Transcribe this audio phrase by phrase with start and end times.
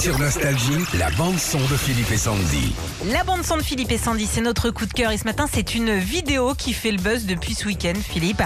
[0.00, 2.72] Sur Nostalgie, la bande-son de Philippe et Sandy.
[3.12, 5.10] La bande son de Philippe et Sandy, c'est notre coup de cœur.
[5.10, 8.42] Et ce matin, c'est une vidéo qui fait le buzz depuis ce week-end, Philippe.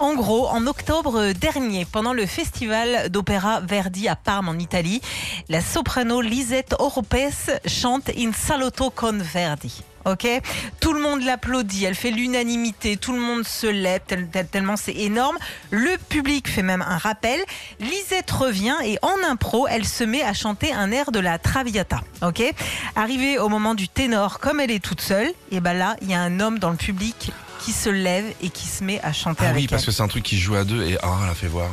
[0.00, 5.00] En gros, en octobre dernier, pendant le festival d'opéra Verdi à Parme, en Italie,
[5.48, 9.84] la soprano Lisette Oropes chante In Salotto con Verdi.
[10.10, 10.26] Ok,
[10.80, 14.76] tout le monde l'applaudit, elle fait l'unanimité, tout le monde se lève tel- tel- tellement
[14.76, 15.36] c'est énorme.
[15.70, 17.40] Le public fait même un rappel.
[17.80, 22.00] Lisette revient et en impro, elle se met à chanter un air de la Traviata.
[22.22, 22.42] Ok,
[22.96, 26.14] arrivé au moment du ténor, comme elle est toute seule, et ben là, il y
[26.14, 29.42] a un homme dans le public qui se lève et qui se met à chanter
[29.44, 31.30] Ah avec oui, parce que c'est un truc qui joue à deux et ah, elle
[31.30, 31.68] a fait voir.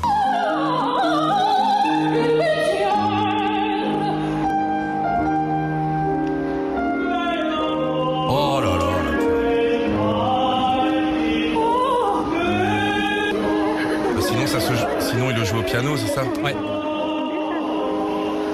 [14.59, 16.55] Ça se joue- Sinon, il le joue au piano, c'est ça Ouais.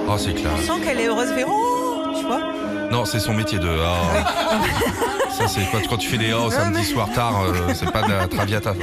[0.07, 0.51] Oh, c'est clair.
[0.57, 2.41] Tu sens qu'elle est heureuse, oh, tu vois.
[2.91, 3.69] Non, c'est son métier de.
[3.69, 4.61] ah.
[5.37, 8.11] ça, c'est quand, quand tu fais des oh samedi soir tard, euh, c'est pas de
[8.11, 8.73] la traviata.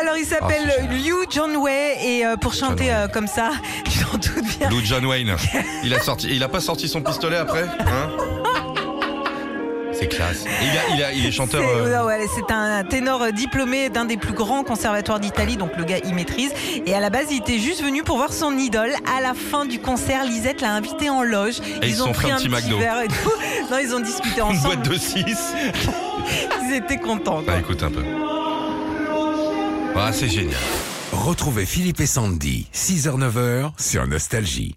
[0.00, 0.86] Alors il s'appelle Ah.
[0.86, 3.50] Liu John Wei et euh, pour chanter euh, comme ça,
[3.84, 4.70] tu t'en doutes bien.
[4.70, 5.36] Lou John Wayne.
[5.84, 8.08] Il a sorti, il a pas sorti son pistolet après, hein?
[10.00, 10.44] C'est classe.
[10.44, 11.60] Et il, a- il, a- il est chanteur.
[11.62, 15.56] C'est euh, ouais, ouais, c'est un ténor euh, diplômé d'un des plus grands conservatoires d'Italie,
[15.56, 16.52] donc le gars il maîtrise.
[16.86, 18.92] Et à la base, il était juste venu pour voir son idole.
[19.16, 21.60] À la fin du concert, Lisette l'a invité en loge.
[21.82, 22.78] Et ils ont sont pris fait un petit petit McDo.
[22.78, 23.14] verre et tout.
[23.70, 24.76] Non, ils ont discuté une ensemble.
[24.78, 25.24] boîte de 6.
[26.64, 27.42] Ils étaient contents.
[27.42, 27.54] quoi.
[27.54, 28.02] Bah écoute un peu.
[29.96, 30.56] Ah, c'est génial.
[31.12, 34.74] Retrouvez Philippe et Sandy, 6h-9h sur Nostalgie.